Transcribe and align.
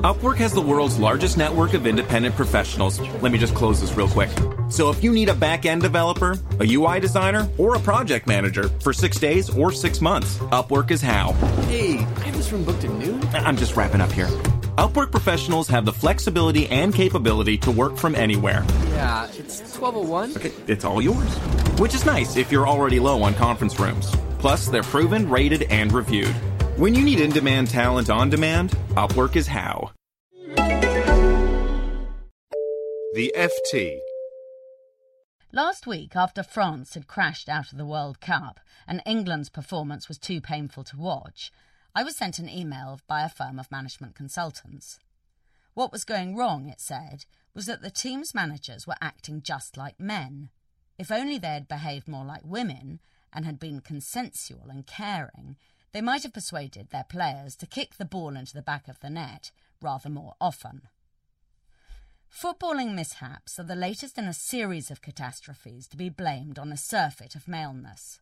Upwork 0.00 0.36
has 0.36 0.52
the 0.52 0.60
world's 0.60 0.98
largest 0.98 1.38
network 1.38 1.72
of 1.72 1.86
independent 1.86 2.34
professionals. 2.36 3.00
Let 3.22 3.32
me 3.32 3.38
just 3.38 3.54
close 3.54 3.80
this 3.80 3.94
real 3.96 4.08
quick. 4.08 4.28
So 4.68 4.90
if 4.90 5.02
you 5.02 5.10
need 5.10 5.30
a 5.30 5.34
back-end 5.34 5.80
developer, 5.80 6.38
a 6.60 6.70
UI 6.70 7.00
designer, 7.00 7.48
or 7.56 7.76
a 7.76 7.78
project 7.78 8.26
manager 8.26 8.68
for 8.80 8.92
six 8.92 9.18
days 9.18 9.48
or 9.48 9.72
six 9.72 10.02
months, 10.02 10.36
Upwork 10.52 10.90
is 10.90 11.00
how. 11.00 11.32
Hey, 11.68 11.96
I 11.96 12.20
have 12.24 12.36
this 12.36 12.52
room 12.52 12.64
booked 12.64 12.84
at 12.84 12.90
noon. 12.90 13.24
I'm 13.32 13.56
just 13.56 13.74
wrapping 13.74 14.02
up 14.02 14.12
here. 14.12 14.26
Upwork 14.76 15.10
professionals 15.10 15.66
have 15.68 15.86
the 15.86 15.92
flexibility 15.94 16.68
and 16.68 16.94
capability 16.94 17.56
to 17.58 17.70
work 17.70 17.96
from 17.96 18.14
anywhere. 18.14 18.66
Yeah, 18.90 19.24
it's 19.38 19.60
1201. 19.78 20.36
Okay, 20.36 20.52
it's 20.70 20.84
all 20.84 21.00
yours. 21.00 21.32
Which 21.78 21.94
is 21.94 22.04
nice 22.04 22.36
if 22.36 22.52
you're 22.52 22.68
already 22.68 23.00
low 23.00 23.22
on 23.22 23.32
conference 23.34 23.80
rooms. 23.80 24.14
Plus, 24.40 24.68
they're 24.68 24.82
proven, 24.82 25.30
rated, 25.30 25.62
and 25.64 25.90
reviewed. 25.90 26.34
When 26.76 26.94
you 26.94 27.02
need 27.02 27.20
in 27.20 27.30
demand 27.30 27.70
talent 27.70 28.10
on 28.10 28.28
demand, 28.28 28.72
Upwork 28.90 29.34
is 29.34 29.46
how. 29.46 29.92
The 33.14 33.32
FT. 33.34 33.98
Last 35.54 35.86
week, 35.86 36.14
after 36.14 36.42
France 36.42 36.92
had 36.92 37.06
crashed 37.06 37.48
out 37.48 37.72
of 37.72 37.78
the 37.78 37.86
World 37.86 38.20
Cup 38.20 38.60
and 38.86 39.00
England's 39.06 39.48
performance 39.48 40.06
was 40.06 40.18
too 40.18 40.42
painful 40.42 40.84
to 40.84 40.98
watch, 40.98 41.50
I 41.94 42.02
was 42.02 42.14
sent 42.14 42.38
an 42.38 42.50
email 42.50 43.00
by 43.06 43.22
a 43.22 43.30
firm 43.30 43.58
of 43.58 43.72
management 43.72 44.14
consultants. 44.14 44.98
What 45.72 45.92
was 45.92 46.04
going 46.04 46.36
wrong, 46.36 46.68
it 46.68 46.82
said, 46.82 47.24
was 47.54 47.64
that 47.64 47.80
the 47.80 47.88
team's 47.88 48.34
managers 48.34 48.86
were 48.86 48.96
acting 49.00 49.40
just 49.40 49.78
like 49.78 49.98
men. 49.98 50.50
If 50.98 51.10
only 51.10 51.38
they 51.38 51.54
had 51.54 51.68
behaved 51.68 52.06
more 52.06 52.26
like 52.26 52.44
women 52.44 53.00
and 53.32 53.46
had 53.46 53.58
been 53.58 53.80
consensual 53.80 54.66
and 54.68 54.86
caring, 54.86 55.56
they 55.96 56.02
might 56.02 56.24
have 56.24 56.34
persuaded 56.34 56.90
their 56.90 57.06
players 57.08 57.56
to 57.56 57.64
kick 57.64 57.94
the 57.96 58.04
ball 58.04 58.36
into 58.36 58.52
the 58.52 58.60
back 58.60 58.86
of 58.86 59.00
the 59.00 59.08
net 59.08 59.50
rather 59.80 60.10
more 60.10 60.34
often. 60.38 60.82
Footballing 62.30 62.92
mishaps 62.92 63.58
are 63.58 63.64
the 63.64 63.74
latest 63.74 64.18
in 64.18 64.26
a 64.26 64.34
series 64.34 64.90
of 64.90 65.00
catastrophes 65.00 65.88
to 65.88 65.96
be 65.96 66.10
blamed 66.10 66.58
on 66.58 66.70
a 66.70 66.76
surfeit 66.76 67.34
of 67.34 67.48
maleness. 67.48 68.20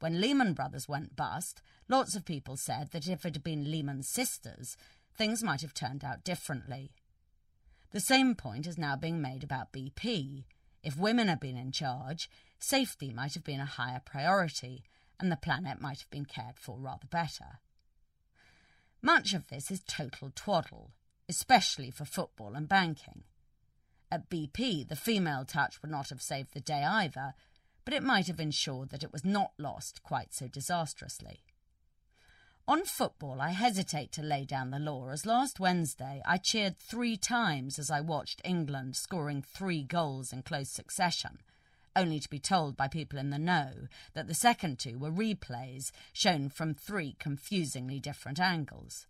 When 0.00 0.20
Lehman 0.20 0.52
Brothers 0.52 0.86
went 0.86 1.16
bust, 1.16 1.62
lots 1.88 2.14
of 2.14 2.26
people 2.26 2.58
said 2.58 2.90
that 2.90 3.08
if 3.08 3.24
it 3.24 3.36
had 3.36 3.42
been 3.42 3.70
Lehman's 3.70 4.10
sisters, 4.10 4.76
things 5.16 5.42
might 5.42 5.62
have 5.62 5.72
turned 5.72 6.04
out 6.04 6.24
differently. 6.24 6.92
The 7.92 8.00
same 8.00 8.34
point 8.34 8.66
is 8.66 8.76
now 8.76 8.96
being 8.96 9.22
made 9.22 9.42
about 9.42 9.72
BP. 9.72 10.44
If 10.82 10.98
women 10.98 11.28
had 11.28 11.40
been 11.40 11.56
in 11.56 11.72
charge, 11.72 12.28
safety 12.58 13.14
might 13.14 13.32
have 13.32 13.44
been 13.44 13.60
a 13.60 13.64
higher 13.64 14.02
priority, 14.04 14.84
and 15.20 15.30
the 15.30 15.36
planet 15.36 15.80
might 15.80 16.00
have 16.00 16.10
been 16.10 16.24
cared 16.24 16.58
for 16.58 16.78
rather 16.78 17.06
better. 17.08 17.60
Much 19.02 19.32
of 19.32 19.48
this 19.48 19.70
is 19.70 19.80
total 19.86 20.32
twaddle, 20.34 20.92
especially 21.28 21.90
for 21.90 22.04
football 22.04 22.54
and 22.54 22.68
banking. 22.68 23.24
At 24.10 24.30
BP, 24.30 24.88
the 24.88 24.96
female 24.96 25.44
touch 25.44 25.82
would 25.82 25.90
not 25.90 26.08
have 26.08 26.22
saved 26.22 26.54
the 26.54 26.60
day 26.60 26.82
either, 26.82 27.34
but 27.84 27.94
it 27.94 28.02
might 28.02 28.26
have 28.26 28.40
ensured 28.40 28.90
that 28.90 29.02
it 29.02 29.12
was 29.12 29.24
not 29.24 29.52
lost 29.58 30.02
quite 30.02 30.32
so 30.32 30.48
disastrously. 30.48 31.40
On 32.66 32.84
football, 32.84 33.40
I 33.40 33.50
hesitate 33.50 34.12
to 34.12 34.22
lay 34.22 34.44
down 34.44 34.70
the 34.70 34.78
law, 34.78 35.08
as 35.08 35.24
last 35.24 35.58
Wednesday 35.58 36.20
I 36.26 36.36
cheered 36.36 36.76
three 36.78 37.16
times 37.16 37.78
as 37.78 37.90
I 37.90 38.02
watched 38.02 38.42
England 38.44 38.94
scoring 38.94 39.42
three 39.42 39.82
goals 39.82 40.34
in 40.34 40.42
close 40.42 40.68
succession, 40.68 41.38
only 41.96 42.20
to 42.20 42.28
be 42.28 42.38
told 42.38 42.76
by 42.76 42.88
people 42.88 43.18
in 43.18 43.30
the 43.30 43.38
know 43.38 43.88
that 44.14 44.28
the 44.28 44.34
second 44.34 44.78
two 44.78 44.98
were 44.98 45.10
replays 45.10 45.90
shown 46.12 46.48
from 46.48 46.74
three 46.74 47.16
confusingly 47.18 48.00
different 48.00 48.38
angles. 48.40 49.06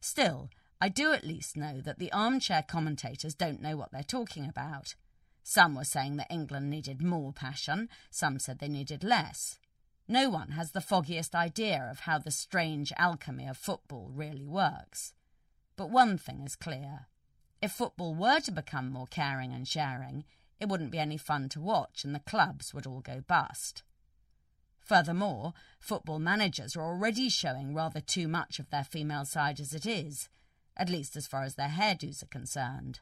Still, 0.00 0.50
I 0.80 0.88
do 0.88 1.12
at 1.12 1.24
least 1.24 1.56
know 1.56 1.80
that 1.80 1.98
the 1.98 2.12
armchair 2.12 2.62
commentators 2.62 3.34
don't 3.34 3.62
know 3.62 3.76
what 3.76 3.90
they're 3.92 4.02
talking 4.02 4.46
about. 4.46 4.94
Some 5.42 5.74
were 5.74 5.84
saying 5.84 6.16
that 6.16 6.30
England 6.30 6.70
needed 6.70 7.02
more 7.02 7.32
passion, 7.32 7.88
some 8.10 8.38
said 8.38 8.58
they 8.58 8.68
needed 8.68 9.04
less. 9.04 9.58
No 10.06 10.28
one 10.28 10.50
has 10.50 10.72
the 10.72 10.80
foggiest 10.80 11.34
idea 11.34 11.88
of 11.90 12.00
how 12.00 12.18
the 12.18 12.30
strange 12.30 12.92
alchemy 12.98 13.46
of 13.46 13.56
football 13.56 14.10
really 14.12 14.46
works. 14.46 15.14
But 15.76 15.90
one 15.90 16.18
thing 16.18 16.42
is 16.42 16.56
clear. 16.56 17.06
If 17.62 17.72
football 17.72 18.14
were 18.14 18.40
to 18.40 18.50
become 18.50 18.90
more 18.90 19.06
caring 19.06 19.52
and 19.52 19.66
sharing, 19.66 20.24
it 20.60 20.68
wouldn't 20.68 20.90
be 20.90 20.98
any 20.98 21.16
fun 21.16 21.48
to 21.50 21.60
watch 21.60 22.04
and 22.04 22.14
the 22.14 22.20
clubs 22.20 22.72
would 22.72 22.86
all 22.86 23.00
go 23.00 23.22
bust. 23.26 23.82
Furthermore, 24.84 25.54
football 25.80 26.18
managers 26.18 26.76
are 26.76 26.82
already 26.82 27.28
showing 27.28 27.74
rather 27.74 28.00
too 28.00 28.28
much 28.28 28.58
of 28.58 28.68
their 28.70 28.84
female 28.84 29.24
side 29.24 29.58
as 29.58 29.72
it 29.72 29.86
is, 29.86 30.28
at 30.76 30.90
least 30.90 31.16
as 31.16 31.26
far 31.26 31.42
as 31.42 31.54
their 31.54 31.68
hairdos 31.68 32.22
are 32.22 32.26
concerned. 32.26 33.00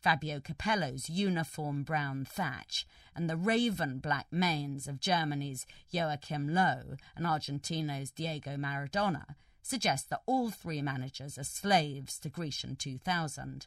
Fabio 0.00 0.38
Capello's 0.38 1.10
uniform 1.10 1.82
brown 1.82 2.24
thatch 2.24 2.86
and 3.14 3.28
the 3.28 3.36
raven 3.36 3.98
black 3.98 4.26
manes 4.30 4.86
of 4.86 5.00
Germany's 5.00 5.66
Joachim 5.90 6.48
Low 6.48 6.96
and 7.16 7.26
Argentina's 7.26 8.12
Diego 8.12 8.56
Maradona 8.56 9.34
suggest 9.62 10.10
that 10.10 10.22
all 10.26 10.50
three 10.50 10.80
managers 10.80 11.36
are 11.38 11.44
slaves 11.44 12.20
to 12.20 12.28
Grecian 12.28 12.76
2000. 12.76 13.66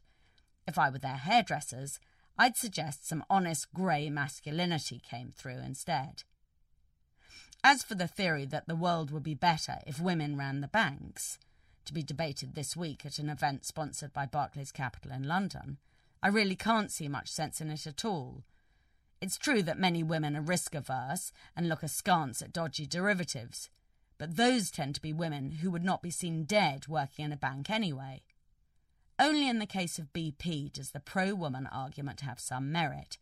If 0.65 0.77
I 0.77 0.89
were 0.89 0.99
their 0.99 1.17
hairdressers, 1.17 1.99
I'd 2.41 2.55
suggest 2.55 3.05
some 3.05 3.25
honest 3.29 3.73
grey 3.73 4.09
masculinity 4.09 5.01
came 5.05 5.33
through 5.35 5.57
instead. 5.57 6.23
As 7.65 7.83
for 7.83 7.95
the 7.95 8.07
theory 8.07 8.45
that 8.45 8.65
the 8.65 8.77
world 8.77 9.11
would 9.11 9.23
be 9.23 9.33
better 9.33 9.79
if 9.85 9.99
women 9.99 10.37
ran 10.37 10.61
the 10.61 10.69
banks, 10.69 11.37
to 11.83 11.93
be 11.93 12.01
debated 12.01 12.55
this 12.55 12.77
week 12.77 13.05
at 13.05 13.19
an 13.19 13.29
event 13.29 13.65
sponsored 13.65 14.13
by 14.13 14.25
Barclays 14.25 14.71
Capital 14.71 15.11
in 15.11 15.23
London, 15.23 15.79
I 16.23 16.29
really 16.29 16.55
can't 16.55 16.93
see 16.93 17.09
much 17.09 17.27
sense 17.27 17.59
in 17.59 17.69
it 17.69 17.85
at 17.85 18.05
all. 18.05 18.45
It's 19.19 19.37
true 19.37 19.61
that 19.63 19.77
many 19.77 20.01
women 20.01 20.37
are 20.37 20.41
risk 20.41 20.73
averse 20.73 21.33
and 21.57 21.67
look 21.67 21.83
askance 21.83 22.41
at 22.41 22.53
dodgy 22.53 22.85
derivatives, 22.85 23.69
but 24.17 24.37
those 24.37 24.71
tend 24.71 24.95
to 24.95 25.01
be 25.01 25.11
women 25.11 25.51
who 25.51 25.71
would 25.71 25.83
not 25.83 26.01
be 26.01 26.09
seen 26.09 26.45
dead 26.45 26.87
working 26.87 27.25
in 27.25 27.33
a 27.33 27.37
bank 27.37 27.69
anyway. 27.69 28.21
Only 29.19 29.49
in 29.49 29.59
the 29.59 29.65
case 29.65 29.99
of 29.99 30.13
BP 30.13 30.71
does 30.71 30.91
the 30.91 31.01
pro 31.01 31.35
woman 31.35 31.67
argument 31.67 32.21
have 32.21 32.39
some 32.39 32.71
merit. 32.71 33.17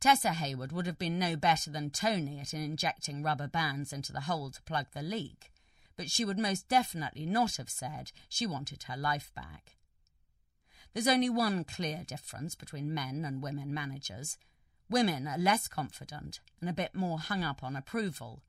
Tessa 0.00 0.32
Hayward 0.32 0.72
would 0.72 0.86
have 0.86 0.98
been 0.98 1.18
no 1.18 1.36
better 1.36 1.70
than 1.70 1.90
Tony 1.90 2.40
at 2.40 2.54
injecting 2.54 3.22
rubber 3.22 3.46
bands 3.46 3.92
into 3.92 4.10
the 4.10 4.22
hole 4.22 4.50
to 4.50 4.62
plug 4.62 4.86
the 4.94 5.02
leak, 5.02 5.52
but 5.96 6.10
she 6.10 6.24
would 6.24 6.38
most 6.38 6.66
definitely 6.68 7.26
not 7.26 7.56
have 7.56 7.68
said 7.68 8.10
she 8.28 8.46
wanted 8.46 8.84
her 8.84 8.96
life 8.96 9.30
back. 9.34 9.76
There's 10.94 11.08
only 11.08 11.28
one 11.28 11.64
clear 11.64 12.04
difference 12.06 12.54
between 12.54 12.94
men 12.94 13.22
and 13.24 13.42
women 13.42 13.74
managers. 13.74 14.38
Women 14.88 15.28
are 15.28 15.36
less 15.36 15.68
confident 15.68 16.40
and 16.60 16.70
a 16.70 16.72
bit 16.72 16.94
more 16.94 17.18
hung 17.18 17.44
up 17.44 17.62
on 17.62 17.76
approval, 17.76 18.42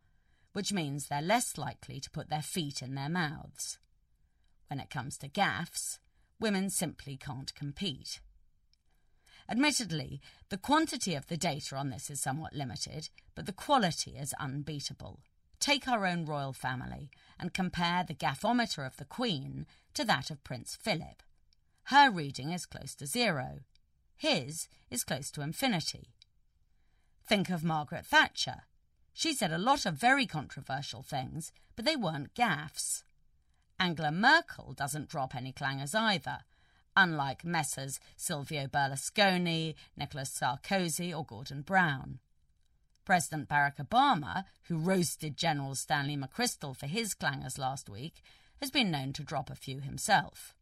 which 0.54 0.72
means 0.72 1.08
they're 1.08 1.22
less 1.22 1.58
likely 1.58 2.00
to 2.00 2.10
put 2.10 2.30
their 2.30 2.42
feet 2.42 2.82
in 2.82 2.96
their 2.96 3.10
mouths. 3.10 3.80
When 4.68 4.80
it 4.80 4.90
comes 4.90 5.18
to 5.18 5.28
gaffs, 5.28 6.00
women 6.40 6.70
simply 6.70 7.18
can't 7.18 7.54
compete. 7.56 8.20
Admittedly, 9.50 10.22
the 10.50 10.58
quantity 10.58 11.16
of 11.16 11.28
the 11.28 11.38
data 11.38 11.76
on 11.76 11.90
this 11.90 12.10
is 12.10 12.22
somewhat 12.22 12.54
limited, 12.54 13.10
but 13.36 13.46
the 13.46 13.54
quality 13.54 14.12
is 14.12 14.34
unbeatable. 14.40 15.22
Take 15.60 15.88
our 15.88 16.06
own 16.06 16.26
royal 16.26 16.54
family 16.54 17.10
and 17.40 17.54
compare 17.54 18.04
the 18.04 18.14
gaffometer 18.14 18.86
of 18.86 18.98
the 18.98 19.06
Queen 19.06 19.66
to 19.94 20.06
that 20.06 20.30
of 20.30 20.44
Prince 20.44 20.76
Philip. 20.76 21.24
Her 21.86 22.12
reading 22.12 22.52
is 22.52 22.66
close 22.66 22.94
to 22.96 23.06
zero. 23.08 23.62
His 24.16 24.68
is 24.92 25.04
close 25.04 25.32
to 25.32 25.42
infinity. 25.42 26.14
Think 27.28 27.50
of 27.50 27.64
Margaret 27.64 28.06
Thatcher. 28.06 28.64
She 29.14 29.34
said 29.34 29.52
a 29.52 29.58
lot 29.58 29.86
of 29.86 29.96
very 29.96 30.26
controversial 30.26 31.02
things, 31.02 31.52
but 31.76 31.86
they 31.86 31.96
weren't 31.96 32.36
gaffes. 32.36 33.04
Angela 33.80 34.12
Merkel 34.12 34.74
doesn't 34.74 35.10
drop 35.10 35.34
any 35.34 35.54
clangers 35.54 35.96
either, 35.96 36.40
unlike 36.98 37.46
Messrs. 37.46 38.00
Silvio 38.18 38.68
Berlusconi, 38.68 39.76
Nicolas 39.96 40.38
Sarkozy, 40.38 41.16
or 41.16 41.26
Gordon 41.26 41.62
Brown. 41.62 42.20
President 43.06 43.48
Barack 43.48 43.78
Obama, 43.78 44.44
who 44.64 44.78
roasted 44.78 45.38
General 45.38 45.76
Stanley 45.76 46.18
McChrystal 46.18 46.76
for 46.76 46.88
his 46.88 47.16
clangers 47.16 47.58
last 47.58 47.90
week, 47.90 48.22
has 48.60 48.70
been 48.70 48.92
known 48.92 49.14
to 49.14 49.24
drop 49.24 49.50
a 49.50 49.56
few 49.56 49.80
himself. 49.80 50.54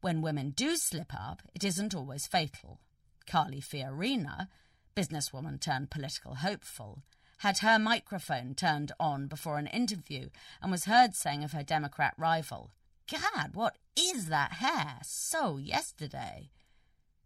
When 0.00 0.22
women 0.22 0.50
do 0.50 0.76
slip 0.76 1.12
up, 1.12 1.42
it 1.54 1.62
isn't 1.62 1.94
always 1.94 2.26
fatal. 2.26 2.80
Carly 3.26 3.60
Fiorina, 3.60 4.48
businesswoman 4.96 5.60
turned 5.60 5.90
political 5.90 6.36
hopeful, 6.36 7.02
had 7.38 7.58
her 7.58 7.78
microphone 7.78 8.54
turned 8.54 8.92
on 8.98 9.26
before 9.26 9.58
an 9.58 9.66
interview 9.68 10.28
and 10.60 10.70
was 10.70 10.84
heard 10.84 11.14
saying 11.14 11.44
of 11.44 11.52
her 11.52 11.62
Democrat 11.62 12.14
rival, 12.16 12.70
Gad, 13.06 13.54
what 13.54 13.76
is 13.96 14.26
that 14.26 14.54
hair? 14.54 14.98
So 15.02 15.56
yesterday. 15.56 16.50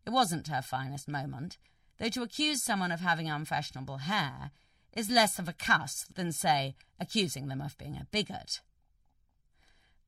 It 0.06 0.10
wasn't 0.10 0.48
her 0.48 0.62
finest 0.62 1.08
moment, 1.08 1.58
though 1.98 2.08
to 2.10 2.22
accuse 2.22 2.62
someone 2.62 2.92
of 2.92 3.00
having 3.00 3.28
unfashionable 3.28 3.98
hair 3.98 4.50
is 4.92 5.10
less 5.10 5.38
of 5.38 5.48
a 5.48 5.54
cuss 5.54 6.04
than, 6.14 6.32
say, 6.32 6.74
accusing 7.00 7.48
them 7.48 7.60
of 7.60 7.78
being 7.78 7.96
a 7.96 8.06
bigot. 8.10 8.60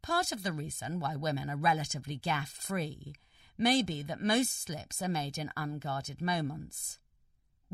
Part 0.03 0.33
of 0.33 0.43
the 0.43 0.53
reason 0.53 1.01
why 1.01 1.17
women 1.17 1.49
are 1.49 1.57
relatively 1.57 2.17
gaff 2.17 2.51
free 2.51 3.15
may 3.57 3.83
be 3.83 4.03
that 4.03 4.21
most 4.21 4.63
slips 4.63 5.01
are 5.01 5.09
made 5.09 5.39
in 5.39 5.51
unguarded 5.57 6.21
moments. 6.21 6.99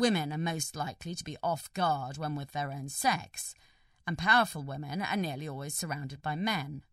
Women 0.00 0.32
are 0.32 0.38
most 0.38 0.76
likely 0.76 1.14
to 1.14 1.22
be 1.22 1.36
off 1.42 1.70
guard 1.74 2.16
when 2.16 2.34
with 2.34 2.52
their 2.52 2.72
own 2.72 2.88
sex, 2.88 3.54
and 4.06 4.16
powerful 4.16 4.62
women 4.62 5.02
are 5.02 5.14
nearly 5.14 5.46
always 5.46 5.74
surrounded 5.74 6.22
by 6.22 6.36
men. 6.36 6.84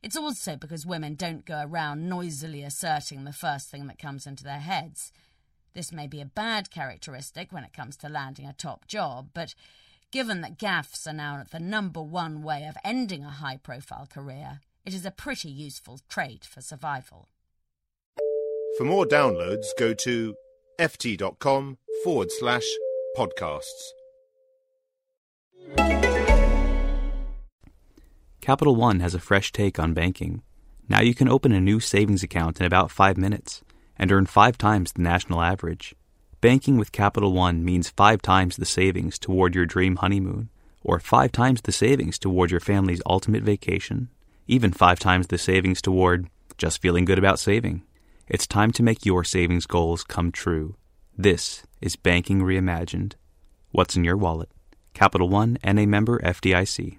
It's 0.00 0.16
also 0.16 0.54
because 0.54 0.86
women 0.86 1.16
don't 1.16 1.44
go 1.44 1.64
around 1.66 2.08
noisily 2.08 2.62
asserting 2.62 3.24
the 3.24 3.32
first 3.32 3.68
thing 3.68 3.88
that 3.88 3.98
comes 3.98 4.28
into 4.28 4.44
their 4.44 4.60
heads. 4.60 5.10
This 5.74 5.90
may 5.90 6.06
be 6.06 6.20
a 6.20 6.24
bad 6.24 6.70
characteristic 6.70 7.50
when 7.50 7.64
it 7.64 7.72
comes 7.72 7.96
to 7.96 8.08
landing 8.08 8.46
a 8.46 8.52
top 8.52 8.86
job, 8.86 9.30
but 9.34 9.56
given 10.12 10.40
that 10.42 10.56
gaffs 10.56 11.08
are 11.08 11.12
now 11.12 11.42
the 11.50 11.58
number 11.58 12.00
one 12.00 12.44
way 12.44 12.64
of 12.68 12.76
ending 12.84 13.24
a 13.24 13.30
high 13.30 13.56
profile 13.56 14.06
career, 14.06 14.60
it 14.84 14.94
is 14.94 15.04
a 15.04 15.10
pretty 15.10 15.50
useful 15.50 15.98
trait 16.08 16.44
for 16.44 16.60
survival. 16.60 17.26
For 18.78 18.84
more 18.84 19.04
downloads, 19.04 19.66
go 19.76 19.94
to 19.94 20.36
ft.com 20.78 21.78
forward 22.04 22.30
slash 22.30 22.66
podcasts. 23.16 23.92
Capital 28.42 28.76
One 28.76 29.00
has 29.00 29.14
a 29.14 29.18
fresh 29.18 29.52
take 29.52 29.78
on 29.78 29.94
banking. 29.94 30.42
Now 30.86 31.00
you 31.00 31.14
can 31.14 31.30
open 31.30 31.52
a 31.52 31.62
new 31.62 31.80
savings 31.80 32.22
account 32.22 32.60
in 32.60 32.66
about 32.66 32.90
five 32.90 33.16
minutes 33.16 33.62
and 33.98 34.12
earn 34.12 34.26
five 34.26 34.58
times 34.58 34.92
the 34.92 35.00
national 35.00 35.40
average. 35.40 35.94
Banking 36.42 36.76
with 36.76 36.92
Capital 36.92 37.32
One 37.32 37.64
means 37.64 37.88
five 37.88 38.20
times 38.20 38.56
the 38.56 38.66
savings 38.66 39.18
toward 39.18 39.54
your 39.54 39.64
dream 39.64 39.96
honeymoon, 39.96 40.50
or 40.82 41.00
five 41.00 41.32
times 41.32 41.62
the 41.62 41.72
savings 41.72 42.18
toward 42.18 42.50
your 42.50 42.60
family's 42.60 43.00
ultimate 43.06 43.44
vacation, 43.44 44.10
even 44.46 44.74
five 44.74 44.98
times 44.98 45.28
the 45.28 45.38
savings 45.38 45.80
toward 45.80 46.28
just 46.58 46.82
feeling 46.82 47.06
good 47.06 47.18
about 47.18 47.38
saving. 47.38 47.82
It's 48.28 48.46
time 48.46 48.72
to 48.72 48.82
make 48.82 49.06
your 49.06 49.24
savings 49.24 49.64
goals 49.64 50.04
come 50.04 50.30
true. 50.30 50.76
This 51.16 51.62
is 51.80 51.94
Banking 51.94 52.40
Reimagined. 52.40 53.12
What's 53.70 53.94
in 53.94 54.02
your 54.02 54.16
wallet? 54.16 54.50
Capital 54.94 55.28
One 55.28 55.58
and 55.62 55.78
a 55.78 55.86
member 55.86 56.18
FDIC. 56.18 56.98